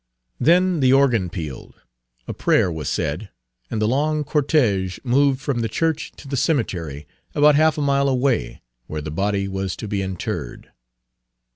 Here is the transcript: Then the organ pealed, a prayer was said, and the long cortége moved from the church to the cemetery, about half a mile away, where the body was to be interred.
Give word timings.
Then 0.39 0.79
the 0.79 0.91
organ 0.91 1.29
pealed, 1.29 1.75
a 2.27 2.33
prayer 2.33 2.71
was 2.71 2.89
said, 2.89 3.29
and 3.69 3.79
the 3.79 3.87
long 3.87 4.23
cortége 4.23 4.97
moved 5.05 5.39
from 5.39 5.59
the 5.59 5.69
church 5.69 6.11
to 6.17 6.27
the 6.27 6.35
cemetery, 6.35 7.05
about 7.35 7.53
half 7.53 7.77
a 7.77 7.81
mile 7.83 8.09
away, 8.09 8.63
where 8.87 9.01
the 9.01 9.11
body 9.11 9.47
was 9.47 9.75
to 9.75 9.87
be 9.87 10.01
interred. 10.01 10.71